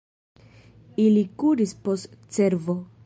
[1.03, 2.79] Ili kuris post cervo.